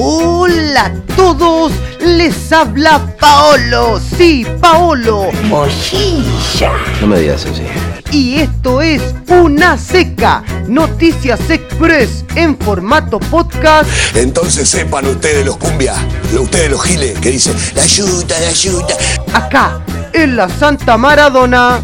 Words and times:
Hola 0.00 0.84
a 0.84 0.92
todos, 1.16 1.72
les 1.98 2.52
habla 2.52 3.16
Paolo, 3.18 4.00
sí, 4.16 4.46
Paolo. 4.60 5.26
Mojilla. 5.46 6.70
No 7.00 7.08
me 7.08 7.18
digas 7.18 7.44
así. 7.44 7.64
Y 8.16 8.36
esto 8.38 8.80
es 8.80 9.02
Una 9.26 9.76
Seca, 9.76 10.44
Noticias 10.68 11.40
Express 11.50 12.24
en 12.36 12.56
formato 12.56 13.18
podcast. 13.18 13.90
Entonces 14.14 14.68
sepan 14.68 15.04
ustedes 15.08 15.44
los 15.44 15.56
cumbia, 15.56 15.96
ustedes 16.38 16.70
los 16.70 16.80
giles, 16.80 17.18
que 17.18 17.30
dicen, 17.30 17.56
la 17.74 17.82
ayuda, 17.82 18.38
la 18.38 18.48
ayuda. 18.50 18.86
Acá, 19.32 19.80
en 20.12 20.36
la 20.36 20.48
Santa 20.48 20.96
Maradona. 20.96 21.82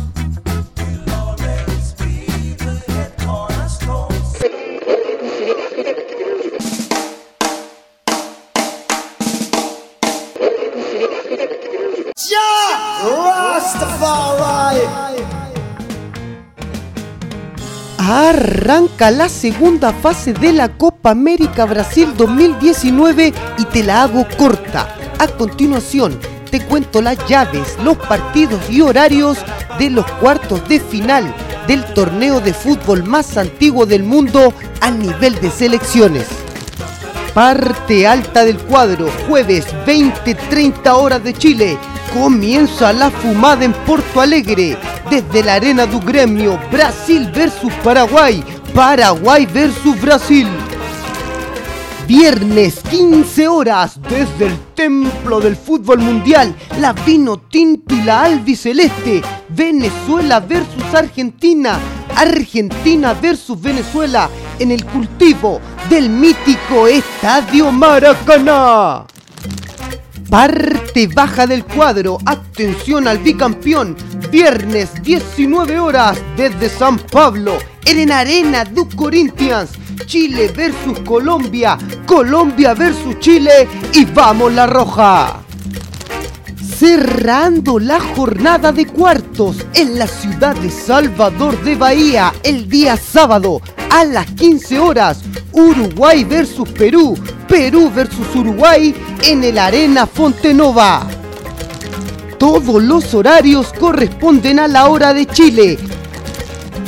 Arranca 17.99 19.11
la 19.11 19.31
segunda 19.31 19.93
fase 19.93 20.35
de 20.35 20.53
la 20.53 20.69
Copa 20.69 21.11
América 21.11 21.65
Brasil 21.65 22.13
2019 22.17 23.33
y 23.57 23.65
te 23.65 23.83
la 23.83 24.03
hago 24.03 24.27
corta. 24.37 24.95
A 25.19 25.27
continuación, 25.27 26.19
te 26.51 26.61
cuento 26.61 27.01
las 27.01 27.17
llaves, 27.27 27.77
los 27.83 27.97
partidos 27.97 28.61
y 28.69 28.83
horarios 28.83 29.39
de 29.79 29.89
los 29.89 30.05
cuartos 30.21 30.69
de 30.69 30.81
final 30.81 31.35
del 31.67 31.83
torneo 31.95 32.41
de 32.41 32.53
fútbol 32.53 33.05
más 33.05 33.39
antiguo 33.39 33.87
del 33.87 34.03
mundo 34.03 34.53
a 34.81 34.91
nivel 34.91 35.41
de 35.41 35.51
selecciones. 35.51 36.44
Parte 37.35 38.07
alta 38.07 38.45
del 38.45 38.59
cuadro, 38.59 39.11
jueves 39.27 39.67
20-30 39.85 40.93
horas 40.93 41.25
de 41.25 41.35
Chile. 41.35 41.77
Comienza 42.13 42.93
la 42.93 43.11
fumada 43.11 43.65
en 43.65 43.73
Porto 43.73 44.21
Alegre. 44.21 44.79
Desde 45.11 45.43
la 45.43 45.55
arena 45.55 45.85
do 45.85 45.99
gremio, 45.99 46.61
Brasil 46.71 47.29
versus 47.35 47.73
Paraguay. 47.83 48.41
Paraguay 48.73 49.47
versus 49.47 50.01
Brasil. 50.01 50.47
Viernes 52.07 52.79
15 52.89 53.49
horas 53.49 53.99
desde 54.09 54.47
el 54.47 54.57
templo 54.77 55.41
del 55.41 55.57
fútbol 55.57 55.99
mundial, 55.99 56.55
la 56.79 56.93
vino 56.93 57.39
tinto 57.39 57.97
y 57.97 58.03
la 58.03 58.25
albiceleste, 58.25 59.23
Venezuela 59.49 60.39
versus 60.39 60.95
Argentina, 60.95 61.81
Argentina 62.15 63.15
versus 63.15 63.61
Venezuela 63.61 64.29
en 64.59 64.71
el 64.71 64.85
cultivo 64.85 65.61
del 65.89 66.11
mítico 66.11 66.87
Estadio 66.87 67.71
Maracaná. 67.71 69.07
Parte 70.31 71.07
baja 71.07 71.47
del 71.47 71.65
cuadro, 71.65 72.19
atención 72.25 73.07
al 73.07 73.19
bicampeón, 73.19 73.97
viernes 74.31 74.91
19 75.03 75.79
horas 75.79 76.19
desde 76.37 76.69
San 76.69 76.99
Pablo, 76.99 77.59
en 77.85 78.11
Arena 78.11 78.65
do 78.65 78.89
Corinthians, 78.97 79.71
Chile 80.07 80.51
versus 80.55 80.99
Colombia, 81.01 81.79
Colombia 82.07 82.75
versus 82.75 83.19
Chile 83.21 83.69
y 83.93 84.05
vamos 84.07 84.53
la 84.53 84.67
roja. 84.67 85.44
Cerrando 86.79 87.79
la 87.79 88.01
jornada 88.01 88.73
de 88.73 88.85
cuartos 88.85 89.65
en 89.75 89.97
la 89.97 90.09
ciudad 90.09 90.57
de 90.57 90.71
Salvador 90.71 91.63
de 91.63 91.77
Bahía 91.77 92.35
el 92.43 92.69
día 92.69 92.97
sábado 92.97 93.63
a 93.91 94.05
las 94.05 94.27
15 94.33 94.81
horas, 94.81 95.21
Uruguay 95.53 96.25
versus 96.25 96.69
Perú, 96.71 97.17
Perú 97.47 97.93
versus 97.95 98.27
Uruguay 98.35 98.93
en 99.23 99.45
el 99.45 99.57
Arena 99.57 100.05
Fontenova. 100.05 101.07
Todos 102.39 102.83
los 102.83 103.15
horarios 103.15 103.73
corresponden 103.79 104.59
a 104.59 104.67
la 104.67 104.89
hora 104.89 105.15
de 105.15 105.27
Chile. 105.27 105.79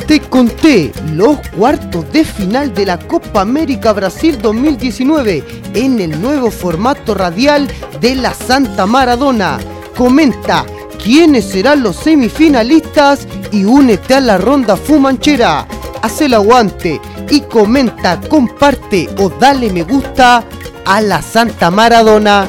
Te 0.05 0.19
conté 0.19 0.91
los 1.13 1.37
cuartos 1.55 2.11
de 2.11 2.25
final 2.25 2.73
de 2.73 2.87
la 2.87 2.99
Copa 2.99 3.39
América 3.39 3.93
Brasil 3.93 4.37
2019 4.41 5.43
en 5.73 6.01
el 6.01 6.21
nuevo 6.21 6.51
formato 6.51 7.13
radial 7.13 7.69
de 8.01 8.15
la 8.15 8.33
Santa 8.33 8.85
Maradona. 8.85 9.57
Comenta 9.97 10.65
quiénes 11.03 11.49
serán 11.49 11.81
los 11.81 11.95
semifinalistas 11.95 13.27
y 13.51 13.65
únete 13.65 14.13
a 14.13 14.19
la 14.19 14.37
ronda 14.37 14.77
fumanchera. 14.77 15.67
Haz 16.01 16.21
el 16.21 16.35
aguante 16.35 17.01
y 17.29 17.41
comenta, 17.41 18.19
comparte 18.29 19.09
o 19.17 19.29
dale 19.29 19.71
me 19.71 19.83
gusta 19.83 20.43
a 20.85 21.01
la 21.01 21.21
Santa 21.21 21.71
Maradona. 21.71 22.47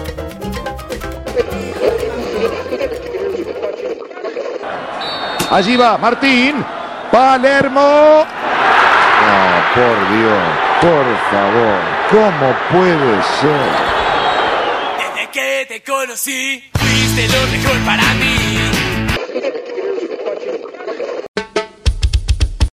Allí 5.50 5.76
va 5.76 5.96
Martín. 5.96 6.64
Palermo. 7.10 8.24
No, 9.26 9.74
por 9.74 9.96
Dios, 10.10 10.44
por 10.80 11.06
favor, 11.30 11.80
¿cómo 12.10 12.54
puede 12.70 13.22
ser? 13.40 13.70
Desde 14.98 15.30
que 15.32 15.66
te 15.66 15.82
conocí, 15.82 16.62
fuiste 17.18 17.36
lo 17.36 17.46
mejor 17.48 17.84
para 17.84 18.14
mí. 18.14 18.27